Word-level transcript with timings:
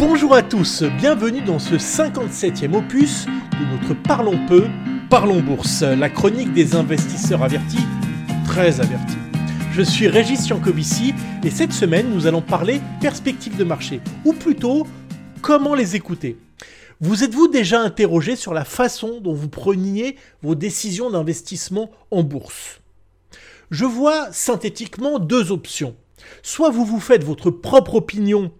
Bonjour 0.00 0.34
à 0.34 0.42
tous, 0.42 0.82
bienvenue 0.82 1.42
dans 1.42 1.58
ce 1.58 1.74
57e 1.74 2.74
opus 2.74 3.26
de 3.26 3.66
notre 3.70 3.92
Parlons 4.02 4.46
peu, 4.46 4.66
Parlons 5.10 5.42
bourse, 5.42 5.82
la 5.82 6.08
chronique 6.08 6.54
des 6.54 6.74
investisseurs 6.74 7.42
avertis, 7.42 7.84
très 8.46 8.80
avertis. 8.80 9.18
Je 9.72 9.82
suis 9.82 10.08
Régis 10.08 10.48
Yankovici 10.48 11.12
et 11.44 11.50
cette 11.50 11.74
semaine 11.74 12.08
nous 12.08 12.26
allons 12.26 12.40
parler 12.40 12.80
perspectives 13.02 13.58
de 13.58 13.64
marché, 13.64 14.00
ou 14.24 14.32
plutôt 14.32 14.86
comment 15.42 15.74
les 15.74 15.96
écouter. 15.96 16.38
Vous 17.02 17.22
êtes-vous 17.22 17.48
déjà 17.48 17.82
interrogé 17.82 18.36
sur 18.36 18.54
la 18.54 18.64
façon 18.64 19.20
dont 19.20 19.34
vous 19.34 19.50
preniez 19.50 20.16
vos 20.40 20.54
décisions 20.54 21.10
d'investissement 21.10 21.90
en 22.10 22.22
bourse? 22.22 22.80
Je 23.70 23.84
vois 23.84 24.32
synthétiquement 24.32 25.18
deux 25.18 25.52
options. 25.52 25.94
Soit 26.42 26.70
vous 26.70 26.86
vous 26.86 27.00
faites 27.00 27.24
votre 27.24 27.50
propre 27.50 27.96
opinion 27.96 28.50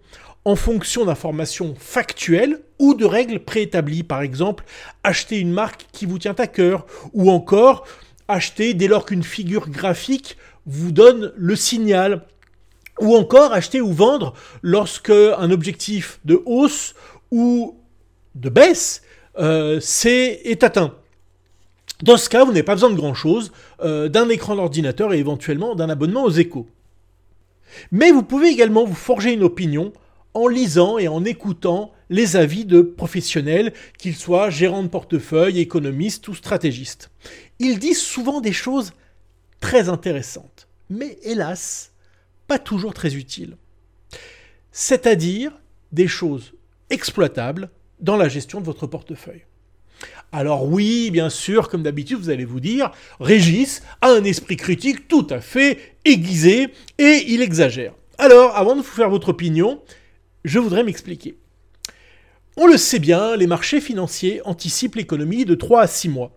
en 0.45 0.55
fonction 0.55 1.05
d'informations 1.05 1.75
factuelles 1.77 2.61
ou 2.79 2.93
de 2.93 3.05
règles 3.05 3.39
préétablies. 3.39 4.03
Par 4.03 4.21
exemple, 4.21 4.63
acheter 5.03 5.39
une 5.39 5.51
marque 5.51 5.85
qui 5.91 6.05
vous 6.05 6.17
tient 6.17 6.35
à 6.37 6.47
cœur 6.47 6.85
ou 7.13 7.29
encore 7.29 7.85
acheter 8.27 8.73
dès 8.73 8.87
lors 8.87 9.05
qu'une 9.05 9.23
figure 9.23 9.69
graphique 9.69 10.37
vous 10.65 10.91
donne 10.91 11.33
le 11.35 11.55
signal 11.55 12.25
ou 12.99 13.15
encore 13.15 13.53
acheter 13.53 13.81
ou 13.81 13.91
vendre 13.91 14.33
lorsque 14.61 15.09
un 15.09 15.51
objectif 15.51 16.19
de 16.25 16.41
hausse 16.45 16.95
ou 17.31 17.77
de 18.35 18.49
baisse 18.49 19.01
euh, 19.39 19.79
est, 20.05 20.63
atteint. 20.63 20.95
Dans 22.03 22.17
ce 22.17 22.29
cas, 22.29 22.43
vous 22.43 22.51
n'avez 22.51 22.63
pas 22.63 22.75
besoin 22.75 22.89
de 22.89 22.95
grand-chose, 22.95 23.51
euh, 23.81 24.09
d'un 24.09 24.29
écran 24.29 24.55
d'ordinateur 24.55 25.13
et 25.13 25.19
éventuellement 25.19 25.75
d'un 25.75 25.89
abonnement 25.89 26.23
aux 26.23 26.31
échos. 26.31 26.67
Mais 27.91 28.11
vous 28.11 28.23
pouvez 28.23 28.49
également 28.49 28.83
vous 28.83 28.95
forger 28.95 29.33
une 29.33 29.43
opinion 29.43 29.93
en 30.33 30.47
lisant 30.47 30.97
et 30.97 31.07
en 31.07 31.25
écoutant 31.25 31.91
les 32.09 32.35
avis 32.35 32.65
de 32.65 32.81
professionnels, 32.81 33.73
qu'ils 33.97 34.15
soient 34.15 34.49
gérants 34.49 34.83
de 34.83 34.87
portefeuille, 34.87 35.59
économistes 35.59 36.27
ou 36.27 36.33
stratégistes. 36.33 37.09
Ils 37.59 37.79
disent 37.79 38.01
souvent 38.01 38.41
des 38.41 38.53
choses 38.53 38.93
très 39.59 39.89
intéressantes, 39.89 40.67
mais 40.89 41.17
hélas, 41.23 41.93
pas 42.47 42.59
toujours 42.59 42.93
très 42.93 43.15
utiles. 43.15 43.55
C'est-à-dire 44.71 45.53
des 45.91 46.07
choses 46.07 46.53
exploitables 46.89 47.69
dans 47.99 48.17
la 48.17 48.29
gestion 48.29 48.59
de 48.59 48.65
votre 48.65 48.87
portefeuille. 48.87 49.45
Alors 50.31 50.65
oui, 50.65 51.11
bien 51.11 51.29
sûr, 51.29 51.69
comme 51.69 51.83
d'habitude, 51.83 52.17
vous 52.17 52.29
allez 52.29 52.45
vous 52.45 52.59
dire, 52.59 52.91
Régis 53.19 53.81
a 54.01 54.09
un 54.09 54.23
esprit 54.23 54.57
critique 54.57 55.07
tout 55.07 55.27
à 55.29 55.41
fait 55.41 55.95
aiguisé 56.05 56.69
et 56.97 57.25
il 57.27 57.41
exagère. 57.41 57.93
Alors, 58.17 58.55
avant 58.55 58.75
de 58.75 58.81
vous 58.81 58.87
faire 58.87 59.09
votre 59.09 59.29
opinion, 59.29 59.81
je 60.43 60.59
voudrais 60.59 60.83
m'expliquer. 60.83 61.37
On 62.57 62.67
le 62.67 62.77
sait 62.77 62.99
bien, 62.99 63.35
les 63.35 63.47
marchés 63.47 63.81
financiers 63.81 64.41
anticipent 64.45 64.95
l'économie 64.95 65.45
de 65.45 65.55
3 65.55 65.81
à 65.81 65.87
6 65.87 66.09
mois. 66.09 66.31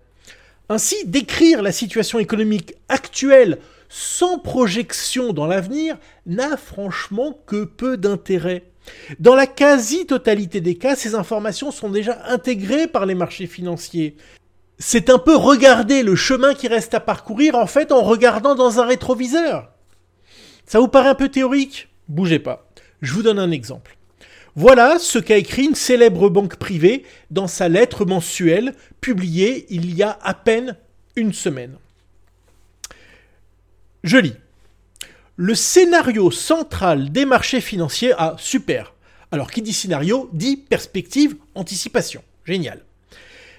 Ainsi, 0.68 0.96
décrire 1.06 1.62
la 1.62 1.72
situation 1.72 2.18
économique 2.18 2.74
actuelle 2.88 3.58
sans 3.88 4.38
projection 4.38 5.32
dans 5.32 5.46
l'avenir 5.46 5.98
n'a 6.26 6.56
franchement 6.56 7.38
que 7.46 7.64
peu 7.64 7.96
d'intérêt. 7.96 8.64
Dans 9.18 9.34
la 9.34 9.46
quasi-totalité 9.46 10.60
des 10.60 10.76
cas, 10.76 10.96
ces 10.96 11.14
informations 11.14 11.70
sont 11.70 11.88
déjà 11.88 12.22
intégrées 12.26 12.86
par 12.86 13.06
les 13.06 13.14
marchés 13.14 13.46
financiers. 13.46 14.16
C'est 14.78 15.10
un 15.10 15.18
peu 15.18 15.36
regarder 15.36 16.02
le 16.02 16.16
chemin 16.16 16.54
qui 16.54 16.68
reste 16.68 16.94
à 16.94 17.00
parcourir 17.00 17.54
en 17.54 17.66
fait 17.66 17.92
en 17.92 18.02
regardant 18.02 18.54
dans 18.54 18.80
un 18.80 18.86
rétroviseur. 18.86 19.70
Ça 20.66 20.80
vous 20.80 20.88
paraît 20.88 21.10
un 21.10 21.14
peu 21.14 21.28
théorique? 21.28 21.88
Bougez 22.08 22.38
pas. 22.38 22.68
Je 23.00 23.12
vous 23.12 23.22
donne 23.22 23.38
un 23.38 23.50
exemple. 23.50 23.93
Voilà 24.56 24.98
ce 25.00 25.18
qu'a 25.18 25.36
écrit 25.36 25.64
une 25.64 25.74
célèbre 25.74 26.28
banque 26.28 26.56
privée 26.56 27.04
dans 27.30 27.48
sa 27.48 27.68
lettre 27.68 28.04
mensuelle 28.04 28.74
publiée 29.00 29.66
il 29.70 29.94
y 29.94 30.02
a 30.02 30.18
à 30.22 30.32
peine 30.34 30.76
une 31.16 31.32
semaine. 31.32 31.76
Je 34.04 34.18
lis. 34.18 34.34
Le 35.36 35.56
scénario 35.56 36.30
central 36.30 37.10
des 37.10 37.24
marchés 37.24 37.60
financiers, 37.60 38.12
ah 38.16 38.36
super. 38.38 38.94
Alors 39.32 39.50
qui 39.50 39.62
dit 39.62 39.72
scénario 39.72 40.30
dit 40.32 40.56
perspective, 40.56 41.34
anticipation. 41.56 42.22
Génial. 42.44 42.84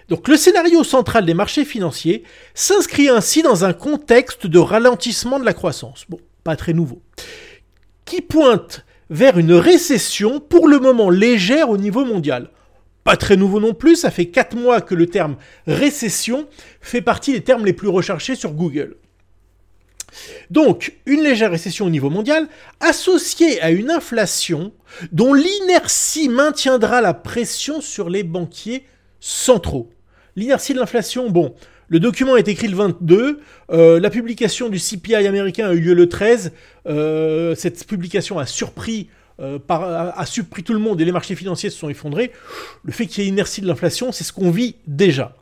Donc 0.08 0.28
le 0.30 0.38
scénario 0.38 0.86
central 0.86 1.26
des 1.26 1.34
marchés 1.34 1.66
financiers 1.66 2.24
s'inscrit 2.54 3.10
ainsi 3.10 3.42
dans 3.42 3.66
un 3.66 3.74
contexte 3.74 4.48
de 4.48 4.60
ralentissement 4.60 5.40
de 5.40 5.46
la 5.46 5.54
croissance. 5.54 6.06
Bon, 6.08 6.20
pas 6.46 6.56
très 6.56 6.72
nouveau. 6.74 7.02
Qui 8.06 8.22
pointe 8.22 8.86
vers 9.10 9.38
une 9.38 9.54
récession 9.54 10.40
pour 10.40 10.68
le 10.68 10.80
moment 10.80 11.10
légère 11.10 11.70
au 11.70 11.78
niveau 11.78 12.06
mondial. 12.06 12.50
Pas 13.04 13.18
très 13.18 13.38
nouveau 13.38 13.60
non 13.60 13.74
plus, 13.74 13.96
ça 13.96 14.10
fait 14.10 14.28
4 14.28 14.56
mois 14.56 14.82
que 14.82 14.96
le 14.96 15.06
terme 15.06 15.36
récession 15.68 16.48
fait 16.82 17.02
partie 17.02 17.34
des 17.34 17.42
termes 17.42 17.66
les 17.66 17.74
plus 17.74 17.88
recherchés 17.88 18.36
sur 18.36 18.54
Google. 18.54 18.98
Donc, 20.50 20.98
une 21.06 21.22
légère 21.22 21.52
récession 21.52 21.86
au 21.86 21.90
niveau 21.90 22.10
mondial, 22.10 22.48
associée 22.80 23.62
à 23.62 23.70
une 23.70 23.92
inflation 23.92 24.72
dont 25.12 25.34
l'inertie 25.34 26.30
maintiendra 26.30 27.02
la 27.02 27.14
pression 27.14 27.82
sur 27.82 28.10
les 28.10 28.24
banquiers 28.24 28.86
centraux. 29.20 29.92
L'inertie 30.36 30.74
de 30.74 30.80
l'inflation, 30.80 31.30
bon, 31.30 31.54
le 31.88 32.00
document 32.00 32.36
est 32.36 32.48
écrit 32.48 32.68
le 32.68 32.76
22, 32.76 33.40
euh, 33.72 34.00
la 34.00 34.10
publication 34.10 34.70
du 34.70 34.80
CPI 34.80 35.16
américain 35.16 35.70
a 35.70 35.74
eu 35.74 35.80
lieu 35.80 35.94
le 35.94 36.10
13, 36.10 36.52
euh, 36.88 37.56
cette 37.56 37.86
publication 37.86 38.40
a 38.40 38.46
surpris, 38.46 39.10
euh, 39.40 39.60
a, 39.70 40.26
surpris 40.26 40.64
tout 40.64 40.74
le 40.74 40.80
monde 40.80 41.00
et 41.02 41.06
les 41.06 41.12
marchés 41.12 41.36
financiers 41.36 41.70
se 41.70 41.78
sont 41.78 41.90
effondrés. 41.90 42.32
Le 42.84 42.92
fait 42.92 43.06
qu'il 43.06 43.24
y 43.24 43.28
ait 43.28 43.30
inertie 43.30 43.62
de 43.62 43.68
l'inflation, 43.68 44.12
c'est 44.12 44.24
ce 44.24 44.34
qu'on 44.34 44.50
vit 44.50 44.78
déjà. 44.88 45.36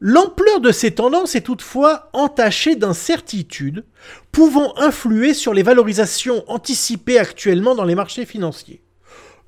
L'ampleur 0.00 0.60
de 0.60 0.72
ces 0.72 0.90
tendances 0.90 1.36
est 1.36 1.42
toutefois 1.42 2.10
entachée 2.12 2.74
d'incertitudes 2.74 3.84
pouvant 4.32 4.76
influer 4.78 5.32
sur 5.32 5.54
les 5.54 5.62
valorisations 5.62 6.42
anticipées 6.48 7.18
actuellement 7.18 7.76
dans 7.76 7.84
les 7.84 7.94
marchés 7.94 8.26
financiers. 8.26 8.82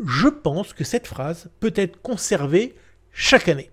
Je 0.04 0.28
pense 0.28 0.72
que 0.72 0.84
cette 0.84 1.06
phrase 1.06 1.48
peut 1.59 1.72
être 1.75 2.00
conservée 2.03 2.75
chaque 3.12 3.48
année. 3.48 3.71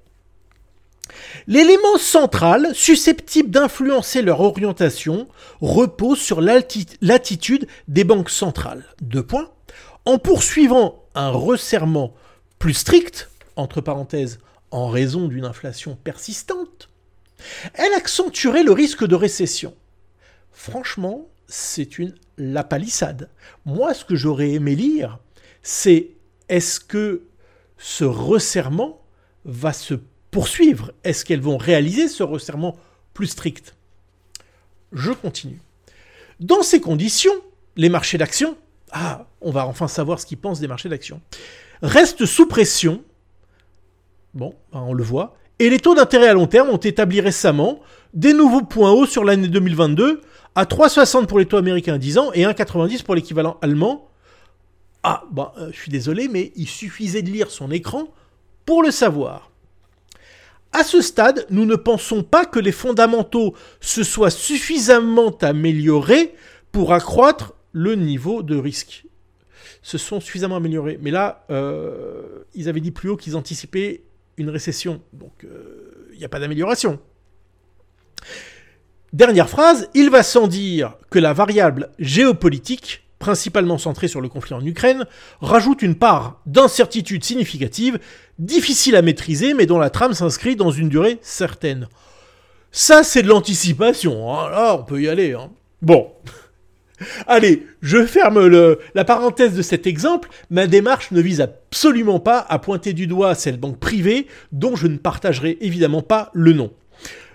L'élément 1.48 1.98
central, 1.98 2.74
susceptible 2.74 3.50
d'influencer 3.50 4.22
leur 4.22 4.42
orientation, 4.42 5.28
repose 5.60 6.20
sur 6.20 6.42
l'attitude 6.42 7.68
des 7.88 8.04
banques 8.04 8.30
centrales. 8.30 8.86
Deux 9.02 9.24
points. 9.24 9.50
En 10.06 10.18
poursuivant 10.18 11.06
un 11.16 11.30
resserrement 11.30 12.14
plus 12.60 12.74
strict, 12.74 13.30
entre 13.56 13.82
parenthèses, 13.82 14.40
en 14.72 14.88
raison 14.88 15.28
d'une 15.28 15.46
inflation 15.46 15.96
persistante, 15.96 16.90
elle 17.74 17.94
accentuerait 17.94 18.64
le 18.64 18.72
risque 18.72 19.06
de 19.06 19.16
récession. 19.16 19.76
Franchement, 20.52 21.28
c'est 21.48 22.00
une 22.00 22.16
lapalissade. 22.38 23.30
Moi, 23.66 23.94
ce 23.94 24.06
que 24.06 24.16
j'aurais 24.16 24.52
aimé 24.52 24.76
lire, 24.76 25.20
c'est 25.62 26.12
est-ce 26.50 26.80
que 26.80 27.24
ce 27.78 28.04
resserrement 28.04 29.02
va 29.44 29.74
se 29.74 29.96
poursuivre 30.32 30.92
Est-ce 31.04 31.26
qu'elles 31.26 31.42
vont 31.42 31.58
réaliser 31.58 32.08
ce 32.08 32.24
resserrement 32.24 32.78
plus 33.14 33.28
strict? 33.28 33.76
Je 34.92 35.12
continue. 35.12 35.62
Dans 36.40 36.64
ces 36.64 36.82
conditions, 36.82 37.34
les 37.76 37.90
marchés 37.90 38.18
d'actions, 38.18 38.58
ah, 38.92 39.28
on 39.42 39.52
va 39.52 39.68
enfin 39.68 39.88
savoir 39.88 40.20
ce 40.20 40.26
qu'ils 40.26 40.38
pensent 40.38 40.60
des 40.60 40.68
marchés 40.68 40.90
d'actions, 40.90 41.22
restent 41.82 42.26
sous 42.26 42.48
pression. 42.48 43.02
Bon, 44.34 44.56
ben, 44.74 44.80
on 44.80 44.94
le 44.94 45.04
voit. 45.04 45.36
Et 45.60 45.70
les 45.70 45.80
taux 45.80 45.94
d'intérêt 45.94 46.28
à 46.28 46.34
long 46.34 46.48
terme 46.48 46.70
ont 46.70 46.78
établi 46.78 47.22
récemment 47.22 47.80
des 48.14 48.34
nouveaux 48.34 48.64
points 48.64 48.92
hauts 48.92 49.06
sur 49.06 49.24
l'année 49.24 49.48
2022 49.48 50.22
à 50.56 50.66
3,60 50.66 51.28
pour 51.28 51.40
les 51.40 51.46
taux 51.46 51.58
américains 51.58 51.94
à 51.94 51.98
10 51.98 52.18
ans 52.18 52.32
et 52.34 52.44
1,90 52.44 53.04
pour 53.04 53.16
l'équivalent 53.16 53.58
allemand. 53.62 54.10
Ah, 55.04 55.24
bah, 55.32 55.54
je 55.72 55.78
suis 55.78 55.92
désolé, 55.92 56.28
mais 56.28 56.52
il 56.56 56.68
suffisait 56.68 57.22
de 57.22 57.30
lire 57.30 57.52
son 57.52 57.72
écran 57.72 58.08
pour 58.66 58.84
le 58.84 58.92
savoir. 58.92 59.51
À 60.74 60.84
ce 60.84 61.02
stade, 61.02 61.46
nous 61.50 61.66
ne 61.66 61.76
pensons 61.76 62.24
pas 62.24 62.46
que 62.46 62.60
les 62.60 62.72
fondamentaux 62.72 63.56
se 63.82 64.04
soient 64.04 64.30
suffisamment 64.30 65.38
améliorés 65.42 66.34
pour 66.72 66.94
accroître 66.94 67.54
le 67.74 67.96
niveau 67.96 68.42
de 68.42 68.56
risque. 68.56 69.06
Se 69.82 69.98
sont 69.98 70.22
suffisamment 70.22 70.58
améliorés. 70.58 70.98
Mais 71.02 71.12
là, 71.12 71.46
euh, 71.50 72.44
ils 72.54 72.70
avaient 72.70 72.80
dit 72.80 72.92
plus 72.92 73.10
haut 73.10 73.18
qu'ils 73.18 73.36
anticipaient 73.36 74.04
une 74.38 74.50
récession. 74.50 75.02
Donc, 75.12 75.34
il 75.44 75.50
euh, 75.50 76.16
n'y 76.18 76.24
a 76.24 76.30
pas 76.30 76.40
d'amélioration. 76.40 77.00
Dernière 79.12 79.50
phrase, 79.50 79.90
il 79.94 80.10
va 80.10 80.24
sans 80.24 80.48
dire 80.48 80.98
que 81.10 81.20
la 81.20 81.34
variable 81.34 81.92
géopolitique 82.00 83.04
principalement 83.22 83.78
centré 83.78 84.10
sur 84.10 84.20
le 84.20 84.28
conflit 84.28 84.56
en 84.56 84.66
Ukraine, 84.66 85.06
rajoute 85.40 85.82
une 85.84 85.96
part 85.96 86.42
d'incertitude 86.46 87.24
significative, 87.24 88.00
difficile 88.42 88.96
à 88.96 89.02
maîtriser, 89.02 89.54
mais 89.54 89.66
dont 89.66 89.80
la 89.80 89.90
trame 89.90 90.14
s'inscrit 90.14 90.56
dans 90.56 90.72
une 90.72 90.90
durée 90.90 91.20
certaine. 91.22 91.88
Ça, 92.72 93.04
c'est 93.04 93.24
de 93.24 93.28
l'anticipation. 93.28 94.34
Hein. 94.34 94.50
Là, 94.50 94.76
on 94.80 94.84
peut 94.84 95.02
y 95.02 95.08
aller. 95.08 95.34
Hein. 95.34 95.52
Bon. 95.82 96.12
Allez, 97.28 97.66
je 97.82 98.06
ferme 98.06 98.76
la 98.94 99.06
parenthèse 99.06 99.54
de 99.54 99.62
cet 99.62 99.88
exemple. 99.88 100.30
Ma 100.50 100.68
démarche 100.68 101.12
ne 101.12 101.22
vise 101.22 101.42
absolument 101.42 102.20
pas 102.20 102.40
à 102.40 102.60
pointer 102.60 102.94
du 102.94 103.08
doigt 103.08 103.36
cette 103.36 103.60
banque 103.60 103.80
privée 103.80 104.28
dont 104.52 104.76
je 104.76 104.88
ne 104.88 104.98
partagerai 104.98 105.58
évidemment 105.62 106.02
pas 106.02 106.30
le 106.34 106.54
nom. 106.54 106.72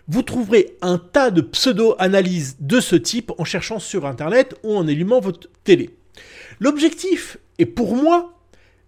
Vous 0.08 0.22
trouverez 0.22 0.76
un 0.82 0.98
tas 0.98 1.30
de 1.30 1.40
pseudo-analyses 1.40 2.56
de 2.60 2.78
ce 2.78 2.94
type 2.94 3.32
en 3.38 3.44
cherchant 3.44 3.80
sur 3.80 4.06
Internet 4.06 4.54
ou 4.62 4.76
en 4.76 4.86
allumant 4.86 5.20
votre 5.20 5.48
télé. 5.64 5.90
L'objectif 6.60 7.38
est 7.58 7.66
pour 7.66 7.96
moi 7.96 8.32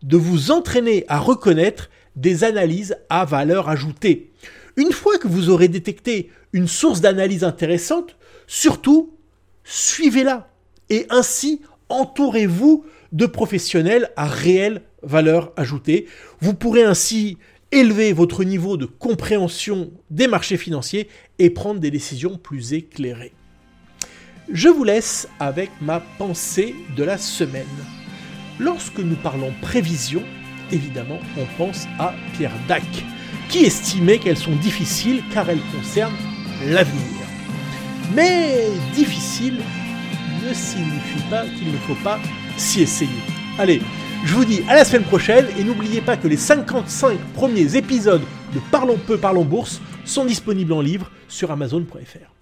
de 0.03 0.17
vous 0.17 0.53
entraîner 0.53 1.05
à 1.09 1.19
reconnaître 1.19 1.91
des 2.19 2.45
analyses 2.45 2.97
à 3.09 3.25
valeur 3.25 3.69
ajoutée. 3.69 4.33
Une 4.77 4.93
fois 4.93 5.19
que 5.19 5.29
vous 5.29 5.51
aurez 5.51 5.69
détecté 5.69 6.31
une 6.53 6.69
source 6.69 7.01
d'analyse 7.01 7.45
intéressante, 7.45 8.17
surtout, 8.47 9.15
suivez-la 9.65 10.51
et 10.91 11.07
ainsi 11.11 11.63
entourez-vous 11.89 12.85
de 13.13 13.27
professionnels 13.27 14.11
à 14.17 14.27
réelle 14.27 14.83
valeur 15.03 15.53
ajoutée. 15.57 16.07
Vous 16.41 16.55
pourrez 16.55 16.83
ainsi 16.83 17.39
élever 17.71 18.13
votre 18.13 18.45
niveau 18.45 18.77
de 18.77 18.87
compréhension 18.87 19.91
des 20.11 20.27
marchés 20.27 20.57
financiers 20.57 21.09
et 21.39 21.51
prendre 21.51 21.81
des 21.81 21.91
décisions 21.91 22.37
plus 22.37 22.73
éclairées. 22.73 23.33
Je 24.51 24.69
vous 24.69 24.85
laisse 24.85 25.29
avec 25.39 25.71
ma 25.81 26.01
pensée 26.01 26.75
de 26.97 27.05
la 27.05 27.19
semaine. 27.19 27.67
Lorsque 28.59 28.99
nous 28.99 29.17
parlons 29.17 29.53
prévision, 29.61 30.23
évidemment, 30.73 31.19
on 31.37 31.45
pense 31.57 31.87
à 31.99 32.15
Pierre 32.35 32.55
Dac, 32.67 32.85
qui 33.49 33.65
estimait 33.65 34.19
qu'elles 34.19 34.37
sont 34.37 34.57
difficiles 34.57 35.23
car 35.33 35.49
elles 35.49 35.63
concernent 35.75 36.17
l'avenir. 36.67 37.03
Mais 38.15 38.69
difficile 38.95 39.61
ne 40.47 40.55
signifie 40.55 41.23
pas 41.31 41.45
qu'il 41.45 41.73
ne 41.73 41.79
faut 41.79 42.03
pas 42.03 42.19
s'y 42.57 42.83
essayer. 42.83 43.11
Allez, 43.59 43.83
je 44.25 44.35
vous 44.35 44.45
dis 44.45 44.63
à 44.69 44.75
la 44.75 44.85
semaine 44.85 45.05
prochaine 45.05 45.47
et 45.59 45.65
n'oubliez 45.65 46.01
pas 46.01 46.17
que 46.17 46.29
les 46.29 46.37
55 46.37 47.19
premiers 47.35 47.77
épisodes 47.77 48.23
de 48.55 48.61
Parlons 48.71 48.99
peu, 49.07 49.19
parlons 49.19 49.45
bourse 49.45 49.81
sont 50.05 50.25
disponibles 50.25 50.73
en 50.73 50.81
livre 50.81 51.11
sur 51.29 51.51
amazon.fr. 51.51 52.38